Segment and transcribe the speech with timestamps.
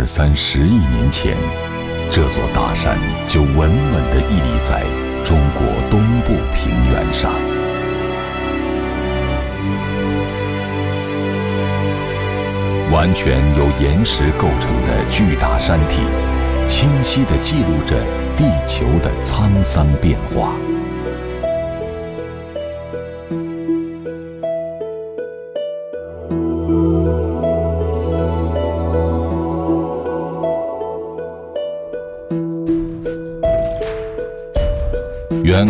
[0.00, 1.36] 二三十亿年前，
[2.10, 2.96] 这座大山
[3.28, 3.68] 就稳稳
[4.10, 4.82] 地屹立在
[5.22, 7.30] 中国东部平原上。
[12.90, 16.00] 完全由岩石构成的巨大山体，
[16.66, 18.02] 清晰地记录着
[18.38, 20.54] 地球的沧桑变化。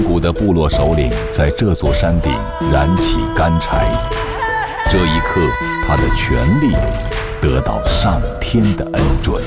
[0.00, 2.32] 远古的部落首领在这座山顶
[2.72, 3.86] 燃起干柴，
[4.88, 5.42] 这一刻，
[5.86, 6.74] 他的权力
[7.38, 9.42] 得到上天的恩准。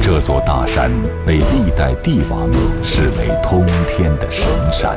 [0.00, 0.90] 这座大山
[1.26, 2.48] 被历代帝王
[2.82, 4.96] 视为通天的神山。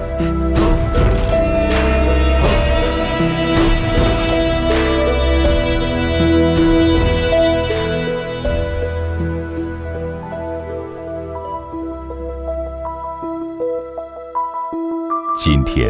[15.41, 15.89] 今天，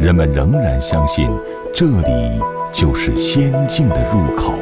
[0.00, 1.30] 人们仍然相信，
[1.72, 2.40] 这里
[2.72, 4.52] 就是仙境的入口。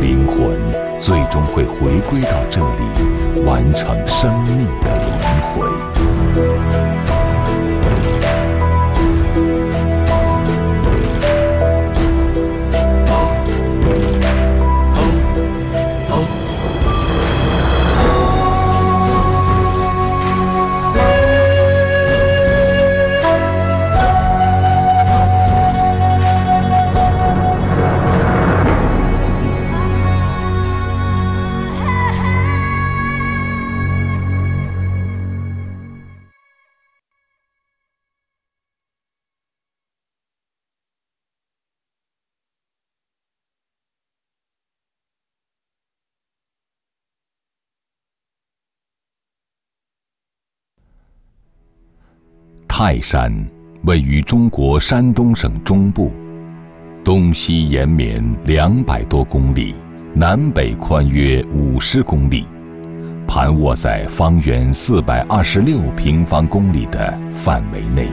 [0.00, 0.56] 灵魂
[1.00, 4.97] 最终会回归到这里，完成生命的
[52.80, 53.34] 泰山
[53.82, 56.12] 位于中国山东省中部，
[57.02, 59.74] 东西延绵两百多公里，
[60.14, 62.46] 南北宽约五十公里，
[63.26, 68.08] 盘卧在方圆四百二十六平方公里的范围内，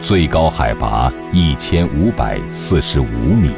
[0.00, 3.50] 最高海拔一千五百四十五米。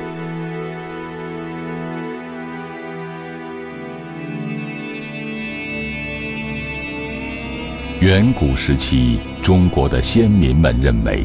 [8.01, 11.25] 远古时期，中国的先民们认为，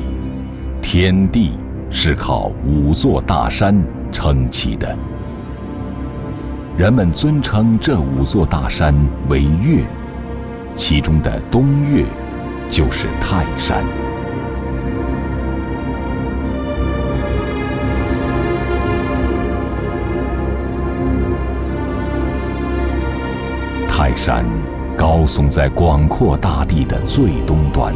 [0.82, 1.52] 天地
[1.90, 3.76] 是靠五座大山
[4.10, 4.98] 撑起的。
[6.78, 8.96] 人们尊称这五座大山
[9.28, 9.84] 为岳，
[10.74, 12.06] 其中的东岳
[12.70, 13.84] 就是泰山。
[23.90, 24.46] 泰山。
[25.02, 27.92] 高耸在广阔大地的最东端，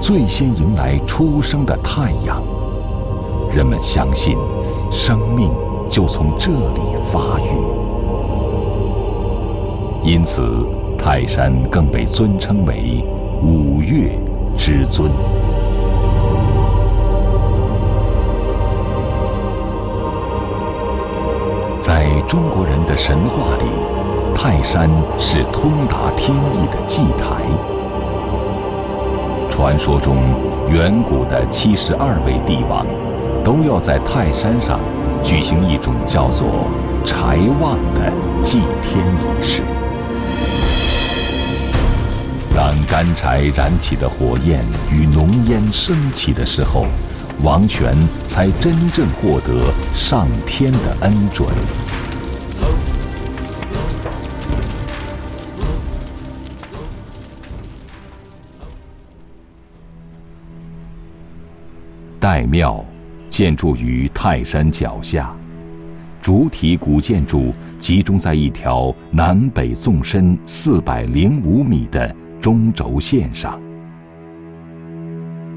[0.00, 2.42] 最先迎来初升的太阳。
[3.54, 4.36] 人们相信，
[4.90, 5.52] 生命
[5.88, 7.54] 就从这里发育，
[10.02, 10.66] 因此
[10.98, 13.04] 泰山更被尊称为
[13.40, 14.18] 五岳
[14.56, 15.08] 之尊。
[21.78, 24.07] 在中国人的神话里。
[24.34, 27.42] 泰山是通达天意的祭台。
[29.50, 30.16] 传说中，
[30.70, 32.86] 远古的七十二位帝王，
[33.42, 34.78] 都要在泰山上
[35.22, 36.46] 举行一种叫做
[37.04, 39.62] “柴旺”的祭天仪式。
[42.54, 46.86] 当干柴燃起的火焰与浓烟升起的时候，
[47.42, 47.94] 王权
[48.26, 51.48] 才真正获得上天的恩准。
[62.28, 62.84] 岱庙
[63.30, 65.34] 建筑于泰山脚下，
[66.20, 73.58] 主体古建筑集中在一条南北纵深四百零五米的中轴线上。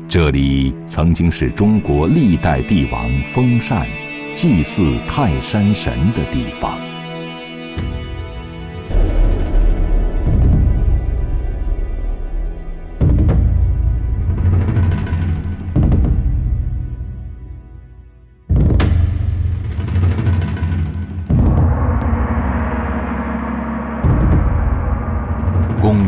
[0.07, 3.85] 这里曾经是中国历代帝王封禅、
[4.33, 6.77] 祭祀泰山神的地方。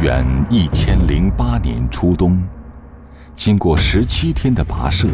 [0.04, 2.38] 元一千零八年初冬，
[3.38, 5.08] 经过十七天的跋涉，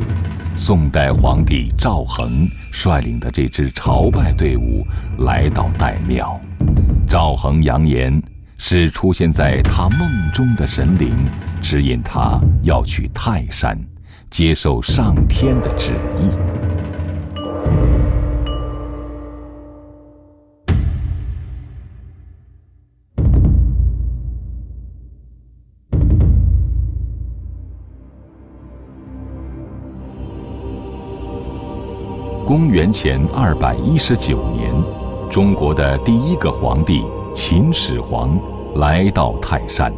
[0.57, 4.83] 宋代皇帝赵恒率领的这支朝拜队伍
[5.19, 6.41] 来到岱庙。
[7.07, 8.19] 赵恒扬言，
[8.57, 11.15] 是出现在他梦中的神灵
[11.61, 13.79] 指引他要去泰山，
[14.31, 16.58] 接受上天的旨意。
[32.49, 34.73] 公元前二百一十九年，
[35.29, 38.35] 中国的第一个皇帝秦始皇
[38.73, 39.93] 来到泰山。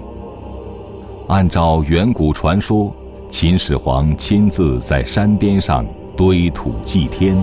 [1.30, 2.94] 按照远古传说，
[3.30, 5.86] 秦始皇亲自在山巅上
[6.18, 7.42] 堆土祭天，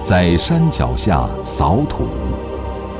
[0.00, 2.08] 在山脚下扫土，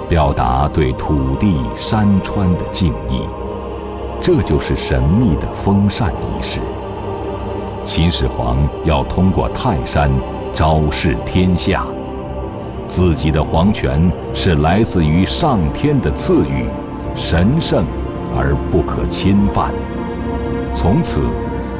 [0.09, 3.21] 表达对土地山川的敬意。
[4.21, 6.61] 这就是神秘的封禅仪式。
[7.83, 10.09] 秦始皇要通过泰山。
[10.55, 11.87] 昭示天下，
[12.87, 16.67] 自己的皇权是来自于上天的赐予，
[17.15, 17.87] 神圣
[18.37, 19.73] 而不可侵犯。
[20.75, 21.23] 从此，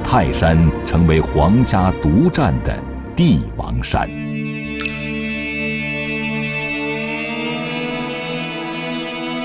[0.03, 2.75] 泰山成为皇家独占的
[3.15, 4.09] 帝王山。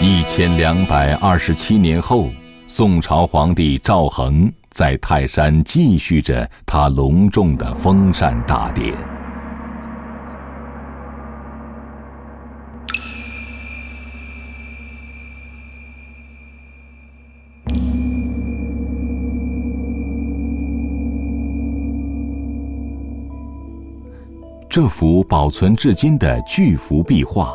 [0.02, 2.30] 一千两百二十七年后，
[2.66, 8.96] 宋朝皇帝赵恒在泰山继续着他隆重的封禅大典。
[24.80, 27.52] 这幅保存至今的巨幅壁画，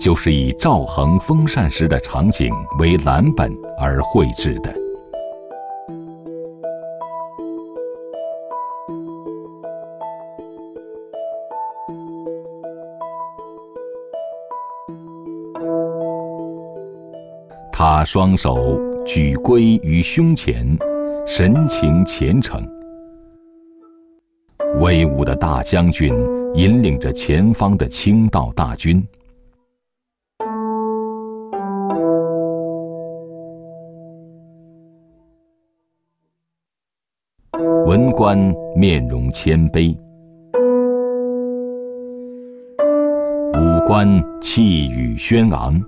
[0.00, 4.74] 就是以赵恒封禅时的场景为蓝本而绘制的。
[17.70, 20.66] 他双手举圭于胸前，
[21.26, 22.66] 神情虔诚。
[24.80, 26.14] 威武的大将军
[26.54, 29.06] 引领着前方的清道大军，
[37.86, 38.36] 文官
[38.74, 39.96] 面容谦卑，
[43.54, 44.08] 武官
[44.40, 45.80] 气宇轩昂。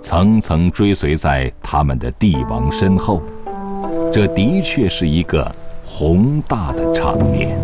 [0.00, 3.20] 层层追随在他们的帝王身后，
[4.14, 5.52] 这的确是一个
[5.84, 7.58] 宏大的场面。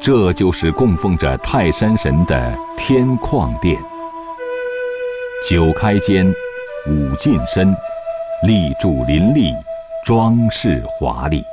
[0.00, 3.76] 这就是供奉着泰山神的天旷殿，
[5.48, 6.32] 九开间，
[6.86, 7.74] 五进深，
[8.44, 9.52] 立柱林立，
[10.04, 11.44] 装饰华丽。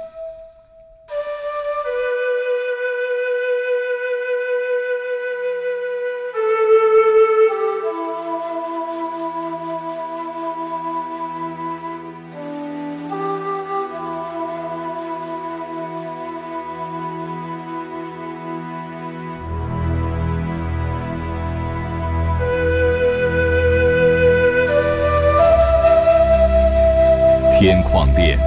[27.65, 28.37] 天旷殿，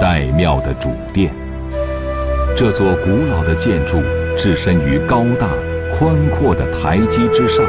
[0.00, 1.32] 岱庙的主殿。
[2.56, 4.02] 这座古老的建筑
[4.36, 5.46] 置身于高大
[5.96, 7.64] 宽阔的台基之上，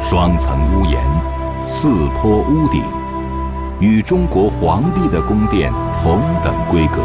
[0.00, 0.98] 双层屋檐，
[1.66, 2.82] 四坡屋顶，
[3.78, 5.70] 与中国皇帝的宫殿
[6.02, 7.02] 同等规格，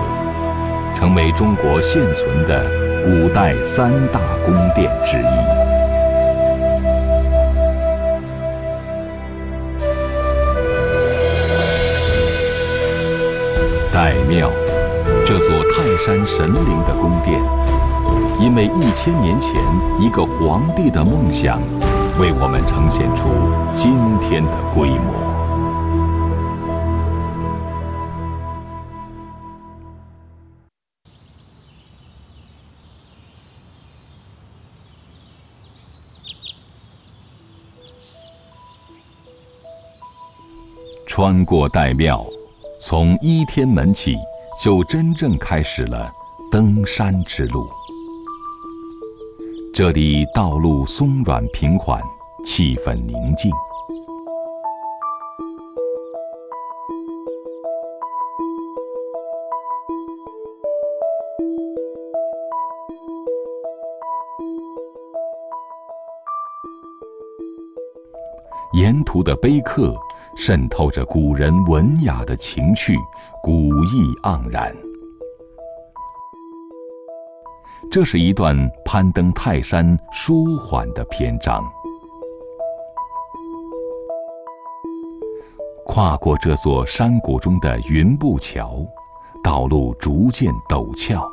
[0.96, 2.64] 成为中国现存的
[3.04, 5.59] 古代三大宫殿之一。
[14.00, 14.50] 岱庙
[15.26, 17.38] 这座泰山神灵的宫殿
[18.40, 19.62] 因为一千年前
[20.00, 21.60] 一个皇帝的梦想
[22.18, 23.28] 为我们呈现出
[23.74, 25.30] 今天的规模。
[41.06, 42.26] 穿过岱庙
[42.82, 44.16] 从依天门起，
[44.64, 46.10] 就真正开始了
[46.50, 47.70] 登山之路。
[49.74, 52.02] 这里道路松软平缓，
[52.46, 53.52] 气氛宁静。
[68.74, 69.94] 沿途的碑刻
[70.42, 72.98] 渗透着古人文雅的情趣，
[73.44, 73.52] 古
[73.84, 74.74] 意盎然。
[77.92, 78.56] 这是一段
[78.86, 81.62] 攀登泰山舒缓的篇章。
[85.86, 88.86] 跨过这座山谷中的云步桥，
[89.44, 91.30] 道路逐渐陡峭。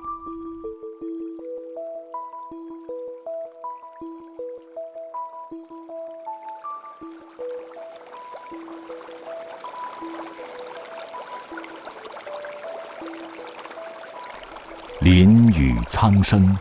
[15.07, 16.59] 林雨苍生，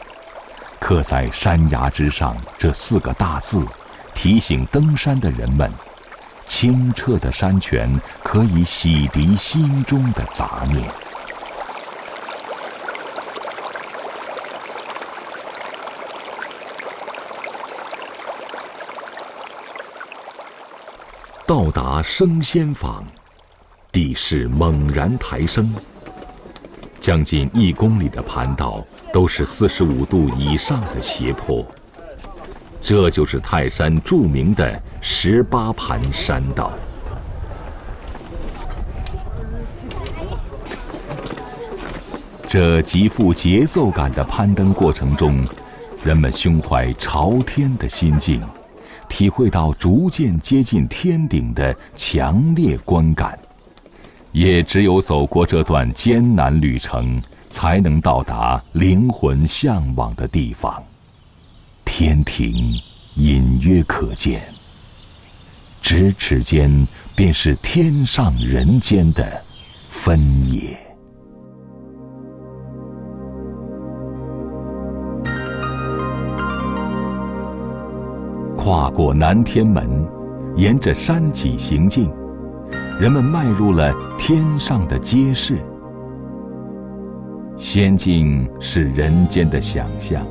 [0.79, 3.65] 刻在山崖之上这四个大字，
[4.13, 5.73] 提醒登山的人们：
[6.45, 10.87] 清澈的山泉可以洗涤心中的杂念。
[21.47, 23.03] 到达升仙坊，
[23.91, 25.73] 地势猛然抬升。
[27.05, 28.83] 将近一公里的盘道
[29.13, 31.63] 都是四十五度以上的斜坡，
[32.81, 36.73] 这就是泰山著名的十八盘山道。
[42.47, 45.45] 这极富节奏感的攀登过程中，
[46.03, 48.41] 人们胸怀朝天的心境，
[49.07, 53.37] 体会到逐渐接近天顶的强烈观感。
[54.35, 60.83] 也只有走过这段艰难旅程，才能到达灵魂向往的地方。
[61.85, 62.75] 天庭
[63.15, 64.43] 隐约可见，
[65.81, 66.69] 咫尺间
[67.15, 69.41] 便是天上人间的
[69.87, 70.77] 分野。
[78.57, 80.05] 跨过南天门，
[80.57, 82.11] 沿着山脊行进。
[82.97, 85.57] 人们迈入了天上的街市，
[87.57, 90.25] 仙境是人间的想象，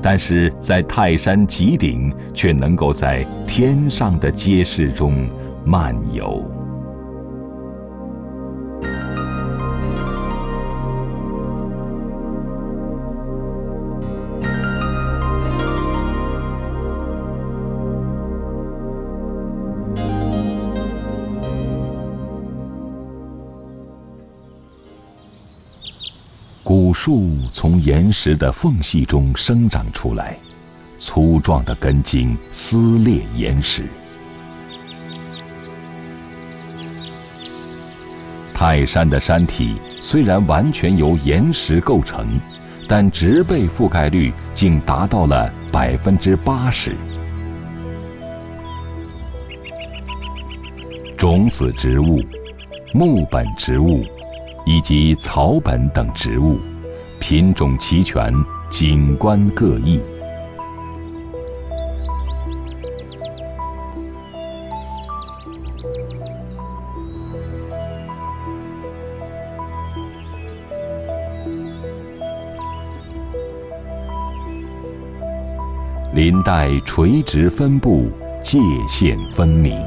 [0.00, 5.28] 但是在泰山极顶，却能够在天上的街市中
[5.62, 6.42] 漫游。
[26.94, 30.38] 树从岩石的缝隙中生长出来，
[30.98, 33.84] 粗壮的根茎撕裂岩石。
[38.54, 42.40] 泰山的山体虽然完全由岩石构成，
[42.88, 46.96] 但植被覆盖率竟达到了百分之八十。
[51.18, 52.22] 种子植物、
[52.92, 54.04] 木本植物。
[54.66, 56.58] 以及草本等植物，
[57.26, 58.30] 品种齐全，
[58.68, 59.98] 景观各异。
[76.12, 78.10] 林带垂直分布，
[78.42, 79.80] 界限分明。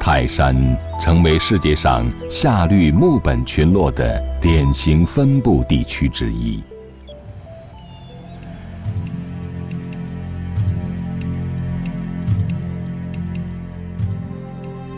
[0.00, 0.56] 泰山
[0.98, 6.62] 成为世界上夏绿木本群落的典型分布地区之一。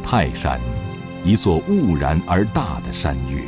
[0.03, 0.59] 泰山，
[1.25, 3.43] 一座兀然而大的山岳，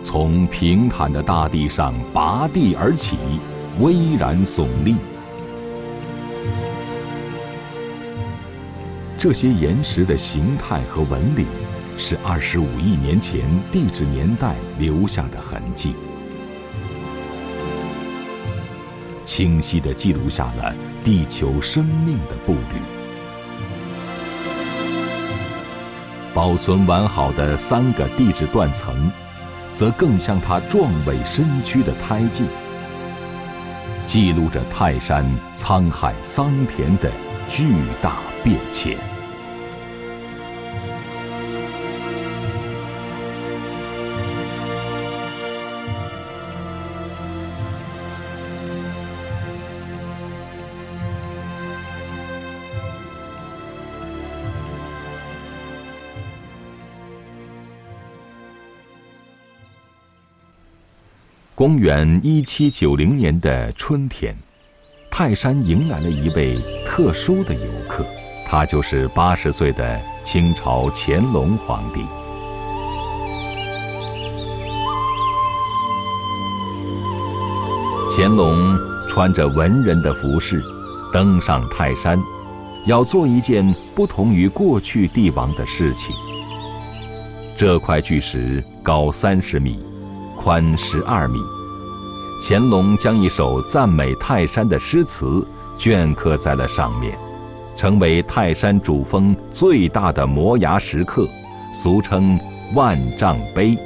[0.00, 3.18] 从平坦的大地上拔地而起，
[3.78, 4.96] 巍然耸立。
[9.22, 11.46] 这些岩石的形态和纹理，
[11.96, 15.94] 是二十五亿年前地质年代留下的痕迹，
[19.22, 20.74] 清晰地记录下了
[21.04, 22.80] 地球生命的步履。
[26.34, 29.08] 保存完好的三个地质断层，
[29.70, 32.42] 则更像它壮伟身躯的胎记，
[34.04, 35.24] 记录着泰山
[35.54, 37.08] 沧海桑田的
[37.48, 38.96] 巨大变迁。
[61.54, 64.36] 公元一七九零年的春天
[65.08, 68.04] 泰山迎来了一位特殊的游客。
[68.52, 72.04] 他就是八十岁的清朝乾隆皇帝。
[78.14, 78.76] 乾隆
[79.08, 80.62] 穿着文人的服饰，
[81.10, 82.20] 登上泰山，
[82.84, 86.14] 要做一件不同于过去帝王的事情。
[87.56, 89.82] 这块巨石高三十米。
[90.36, 91.38] 宽十二米，
[92.42, 95.46] 乾隆将一首赞美泰山的诗词
[95.78, 97.16] 镌刻在了上面，
[97.76, 101.28] 成为泰山主峰最大的摩崖石刻，
[101.74, 102.38] 俗称
[102.74, 103.76] 万丈碑。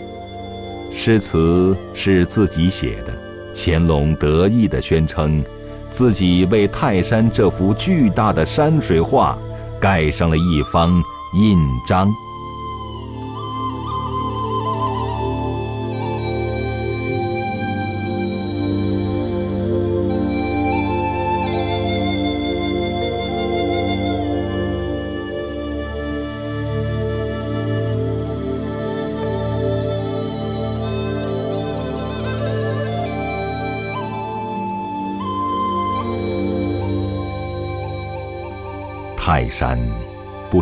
[0.92, 3.12] 诗词是自己写的，
[3.54, 5.44] 乾隆得意地宣称，
[5.90, 9.38] 自己为泰山这幅巨大的山水画
[9.80, 11.02] 盖上了一方
[11.38, 12.08] 印章。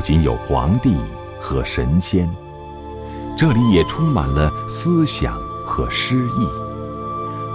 [0.04, 0.94] 仅有皇帝
[1.40, 2.28] 和神仙，
[3.34, 6.46] 这里也充满了思想和诗意。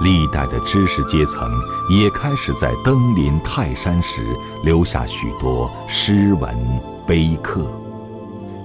[0.04, 1.48] 历代的知识阶层
[1.92, 4.24] 也开始在登临泰山时
[4.64, 6.50] 留下许多诗文
[7.06, 7.68] 碑刻。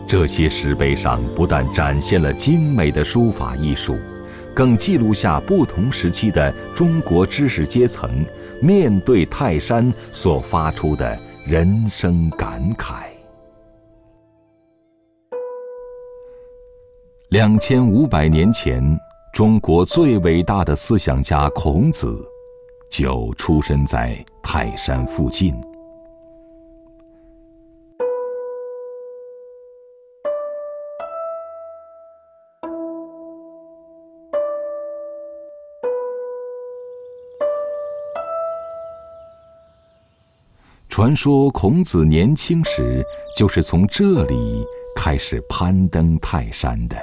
[0.07, 3.99] 这些石碑上不但展现了精美的书法艺术，
[4.55, 8.25] 更记录下不同时期的中国知识阶层
[8.63, 11.19] 面对泰山所发出的。
[11.47, 13.14] 人生感慨。
[17.35, 18.81] 两千五百年前，
[19.33, 22.25] 中国最伟大的思想家孔子，
[22.89, 25.53] 就出生在泰山附近。
[40.89, 43.05] 传说孔子年轻时
[43.37, 46.97] 就是从这里开始攀登泰山的。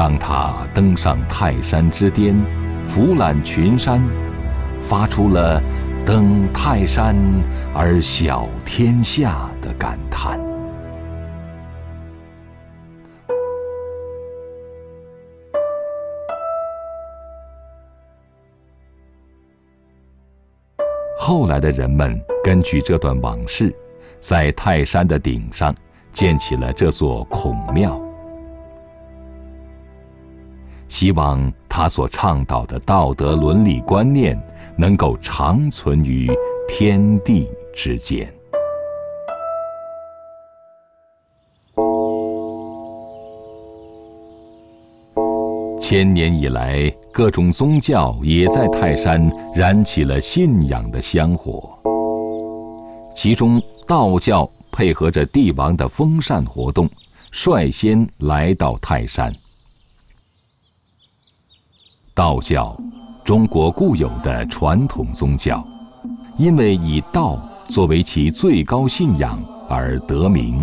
[0.00, 2.34] 当他登上泰山之巅，
[2.84, 4.00] 俯览群山，
[4.80, 5.62] 发出了
[6.06, 7.14] “登泰山
[7.74, 10.40] 而小天下”的感叹。
[21.18, 23.70] 后来的人们根据这段往事，
[24.18, 25.74] 在泰山的顶上
[26.10, 28.00] 建起了这座孔庙，
[31.00, 34.38] 希望他所倡导的道德伦理观念
[34.76, 36.30] 能够长存于
[36.68, 38.30] 天地之间。
[45.80, 51.72] 千年以来，各种宗教也在泰山燃起了信仰的香火。
[53.14, 56.86] 其中，道教配合着帝王的封禅活动，
[57.32, 59.34] 率先来到泰山。
[62.20, 62.76] 道教，
[63.24, 65.66] 中国固有的传统宗教，
[66.36, 70.62] 因为以道作为其最高信仰而得名。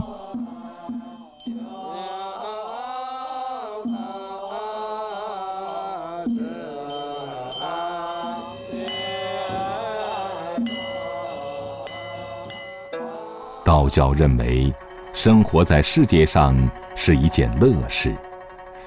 [13.65, 14.71] 道教认为，
[15.11, 16.55] 生活在世界上
[16.95, 18.15] 是一件乐事，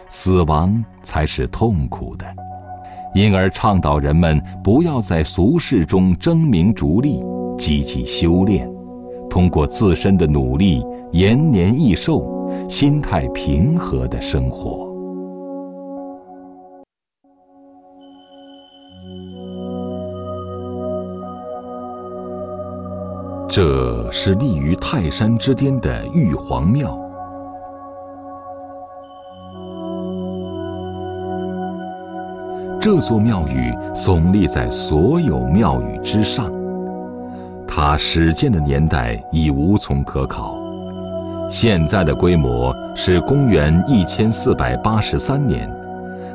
[0.08, 2.24] 死亡才是痛苦的，
[3.12, 7.20] 因而倡导人们不要在俗世中争名逐利，
[7.58, 8.70] 积极修炼，
[9.28, 14.88] 通过自身的努力延年益寿，心态平和的生活。
[23.48, 27.09] 这是立于泰山之巅的玉皇庙。
[32.80, 36.50] 这座庙宇耸立在所有庙宇之上，
[37.68, 40.58] 它始建的年代已无从可考。
[41.46, 45.70] 现在的规模是公元一千四百八十三年，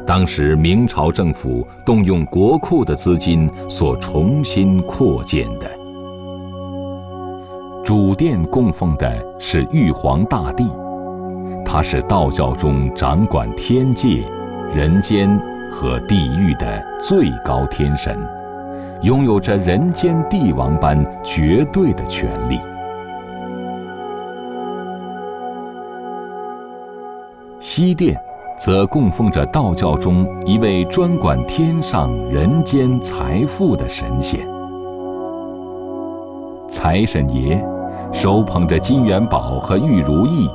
[0.06, 5.68] 当时明朝政府动用国库的资金所重新扩建的。
[7.84, 10.64] 主殿供奉的是玉皇大帝，
[11.66, 14.24] 他是道教中掌管天界、
[14.72, 15.28] 人间
[15.76, 18.18] 和地狱的最高天神，
[19.02, 22.58] 拥有着人间帝王般绝对的权力。
[27.60, 28.18] 西殿。
[28.58, 34.48] 则供奉着道教中一位专管天上人间财富的神仙——
[36.66, 37.62] 财神爷，
[38.14, 40.50] 手捧着金元宝和玉如意，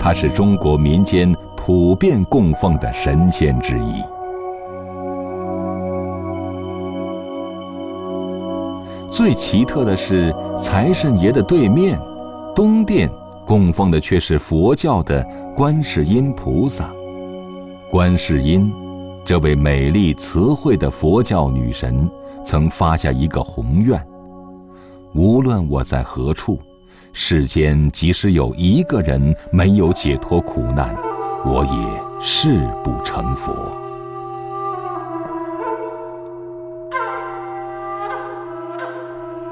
[0.00, 4.02] 他是中国民间普遍供奉的神仙之一。
[9.18, 12.00] 最奇特的是，财神爷的对面，
[12.54, 13.10] 东殿
[13.44, 15.26] 供奉的却是佛教的
[15.56, 16.88] 观世音菩萨。
[17.90, 18.72] 观世音，
[19.24, 22.08] 这位美丽慈惠的佛教女神，
[22.44, 24.00] 曾发下一个宏愿：
[25.16, 26.56] 无论我在何处，
[27.12, 30.96] 世间即使有一个人没有解脱苦难，
[31.44, 33.52] 我也誓不成佛。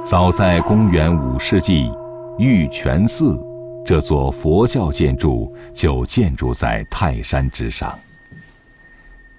[0.09, 1.91] 早在公元五世纪，
[2.39, 3.37] 玉泉寺
[3.85, 7.99] 这座佛教建筑就建筑在泰山之上。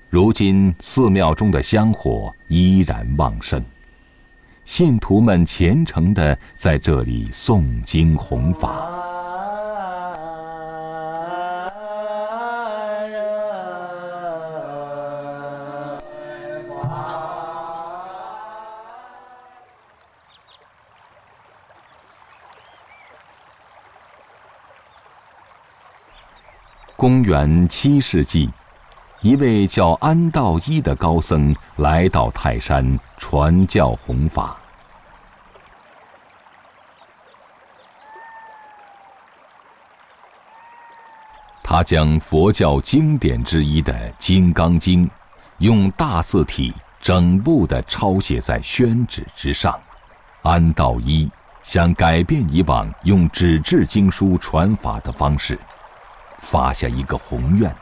[0.10, 3.64] 如今寺庙中的香火依然旺盛，
[4.66, 9.07] 信徒们虔诚地在这里诵经弘法。
[27.08, 28.50] 公元七世纪。
[29.22, 34.58] 一位叫安道一的高僧来到泰山传教弘法。
[41.64, 45.08] 他将佛教经典之一的《金刚经》，
[45.60, 49.80] 用大字体整部的抄写在宣纸之上。
[50.42, 51.32] 安道一
[51.64, 55.58] 想改变以往用纸质经书传法的方式，
[56.40, 57.76] 发下一个宏愿。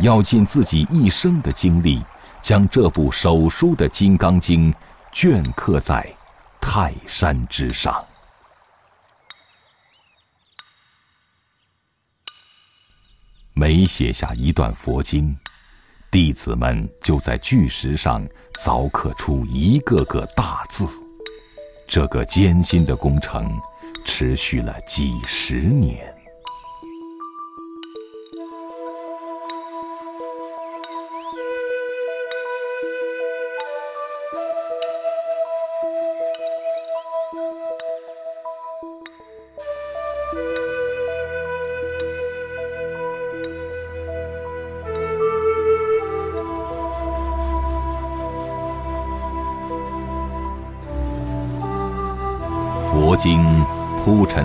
[0.00, 2.04] 要尽自己一生的精力，
[2.42, 4.70] 将这部手书的《金刚经》
[5.12, 6.06] 镌刻在
[6.60, 8.04] 泰山之上。
[13.54, 15.34] 每写下一段佛经，
[16.10, 18.22] 弟子们就在巨石上
[18.58, 20.86] 凿刻出一个个大字。
[21.88, 23.58] 这个艰辛的工程
[24.04, 26.15] 持续了几十年。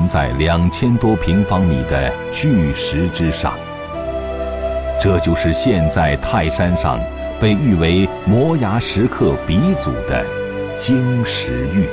[0.07, 3.53] 在两千多平方米的巨石之上，
[4.99, 6.99] 这就是现在泰山上
[7.39, 10.25] 被誉为摩崖石刻鼻祖的
[10.77, 11.87] 金石玉，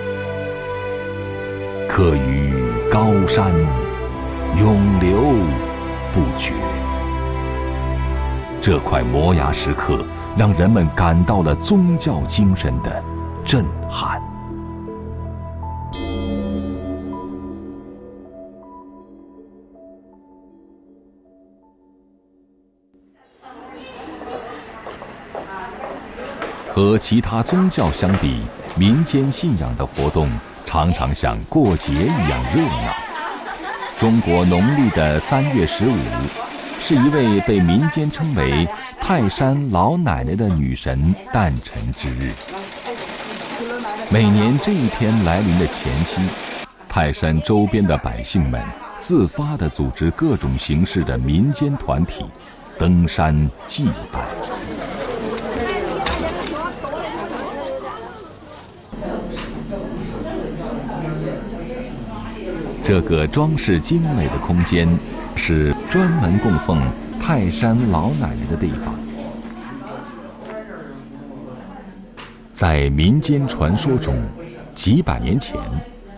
[1.88, 2.52] 刻于
[2.90, 3.52] 高山，
[4.58, 5.20] 永流
[6.12, 6.54] 不绝。
[8.60, 10.04] 这块摩崖石刻
[10.36, 13.02] 让人们感到了宗教精神的
[13.42, 14.27] 震撼。
[26.78, 28.40] 和其他宗教相比，
[28.76, 30.30] 民间信仰的活动
[30.64, 32.94] 常常像过节一样热闹。
[33.98, 35.96] 中国农历的三月十五，
[36.80, 38.64] 是一位被民间称为
[39.00, 42.30] 泰山老奶奶的女神诞辰之日。
[44.08, 46.20] 每年这一天来临的前夕，
[46.88, 48.62] 泰山周边的百姓们
[49.00, 52.24] 自发地组织各种形式的民间团体，
[52.78, 54.27] 登山祭拜。
[62.88, 64.88] 这个装饰精美的空间，
[65.36, 66.82] 是专门供奉
[67.20, 68.94] 泰山老奶奶的地方。
[72.54, 74.18] 在民间传说中，
[74.74, 75.60] 几百年前，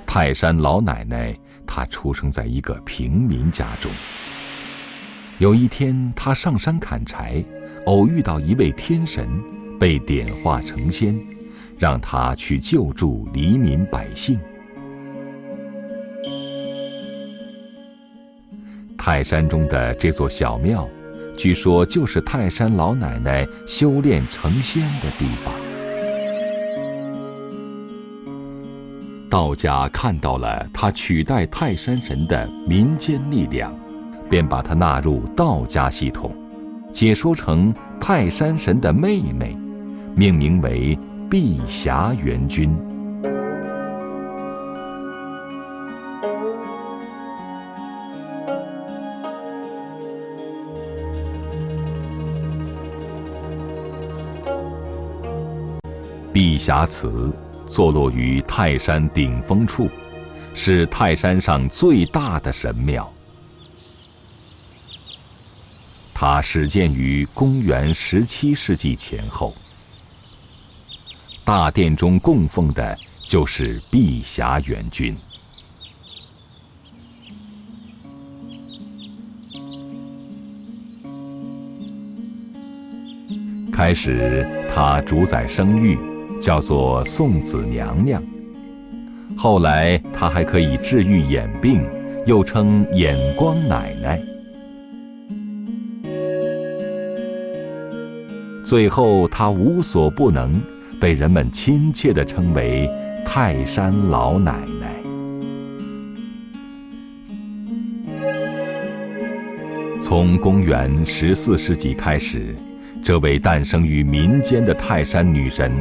[0.07, 3.91] 泰山老奶奶她出生在一个平民家中。
[5.39, 7.45] 有一天，她上山砍柴，
[7.87, 9.29] 偶遇到一位天神，
[9.77, 11.19] 被点化成仙，
[11.81, 14.39] 让他去救助黎民百姓。
[19.11, 20.89] 泰山中的这座小庙，
[21.37, 25.53] 据说就是泰山老奶奶修炼成仙的地方。
[29.29, 33.77] 道家看到了他取代泰山神的民间力量，
[34.29, 36.33] 便把他纳入道家系统，
[36.93, 39.59] 解说成泰山神的妹妹，
[40.15, 40.97] 命名为
[41.29, 42.73] 碧霞元君。
[56.61, 57.35] 碧霞祠
[57.67, 59.89] 坐落于泰山顶峰处，
[60.53, 63.11] 是泰山上最大的神庙。
[66.13, 69.55] 它始建于公元十七世纪前后。
[71.47, 72.95] 大殿中供奉的
[73.27, 75.17] 就是碧霞元君。
[83.73, 85.99] 开始，他主宰生育。
[86.41, 88.23] 叫做送子娘娘。
[89.37, 91.83] 后来，她还可以治愈眼病，
[92.27, 94.21] 又称眼光奶奶。
[98.65, 100.61] 最后，她无所不能，
[101.01, 102.89] 被人们亲切地称为
[103.25, 104.97] 泰山老奶奶。
[110.01, 112.55] 从公元十四世纪开始，
[113.03, 115.73] 这位诞生于民间的泰山女神。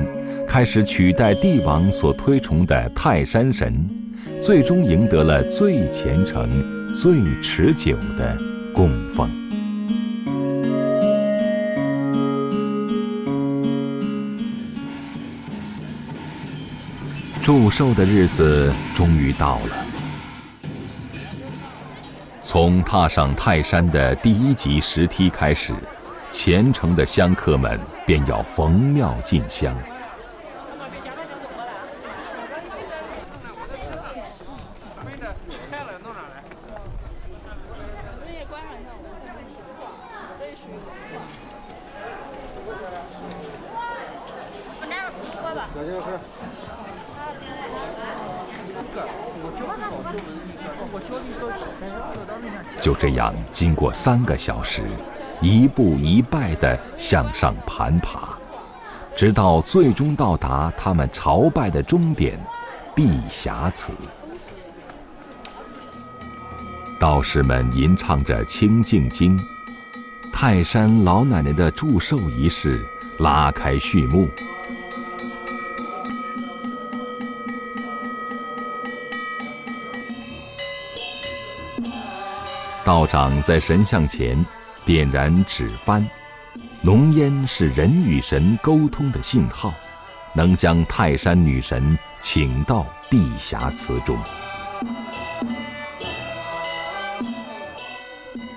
[0.49, 3.87] 开始取代帝王所推崇的泰山神，
[4.41, 6.49] 最终赢得了最虔诚、
[6.95, 8.35] 最持久的
[8.73, 9.29] 供奉。
[17.43, 19.85] 祝寿的日子终于到了，
[22.41, 25.75] 从踏上泰山的第一级石梯开始，
[26.31, 29.77] 虔诚的香客们便要逢庙进香。
[52.79, 54.83] 就这样，经过三个小时，
[55.41, 58.37] 一步一拜的向上攀爬，
[59.15, 62.39] 直到最终到达他们朝拜的终点——
[62.95, 63.91] 碧霞祠。
[66.99, 69.37] 道士们吟唱着《清净经》，
[70.41, 72.81] 泰山老奶奶的祝寿仪式
[73.17, 74.25] 拉开序幕。
[82.85, 84.45] 道长在神像前
[84.85, 86.01] 点燃纸幡，
[86.81, 89.73] 浓烟是人与神沟通的信号，
[90.33, 94.17] 能将泰山女神请到碧霞祠中。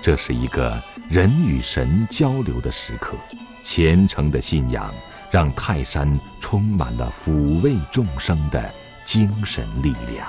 [0.03, 3.15] 这是一个人与神交流的时刻，
[3.61, 4.93] 虔诚的信仰
[5.31, 8.69] 让泰山充满了抚慰众生的
[9.05, 10.27] 精神力量。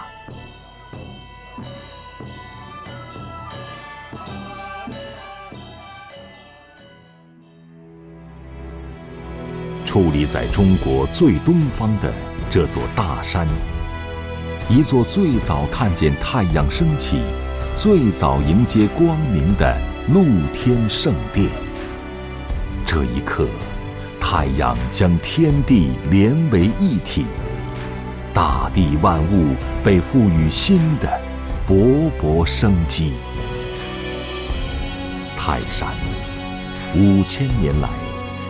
[9.85, 12.15] 矗立在中国最东方的
[12.49, 13.49] 这座大山，
[14.69, 17.21] 一座最早看见太阳升起。
[17.77, 19.77] 最早迎接光明的
[20.09, 21.49] 露天圣殿。
[22.87, 23.49] 这一刻，
[24.21, 27.27] 太阳将天地连为一体，
[28.33, 31.21] 大地万物被赋予新的
[31.67, 33.13] 勃勃生机。
[35.37, 35.89] 泰山，
[36.95, 37.89] 五千年来，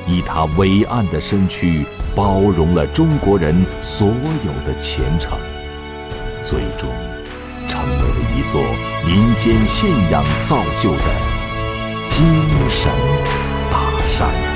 [0.06, 5.38] 以它伟岸的身躯，包容了中国人所有的虔诚，
[6.42, 6.90] 最终。
[7.68, 8.62] 成为了一座
[9.06, 11.04] 民间信仰造就的
[12.08, 12.24] 精
[12.68, 12.90] 神
[13.70, 14.53] 大山。